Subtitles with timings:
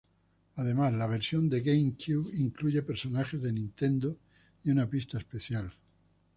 [0.55, 4.17] Además, la versión de GameCube incluye personajes de Nintendo
[4.63, 5.71] y una pista especial.